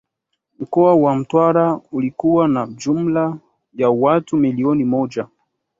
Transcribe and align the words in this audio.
Mkoa 0.59 0.95
wa 0.95 1.15
Mtwara 1.15 1.79
ulikuwa 1.91 2.47
na 2.47 2.67
jumla 2.67 3.37
ya 3.73 3.89
watu 3.89 4.37
millioni 4.37 4.83
moja 4.83 5.27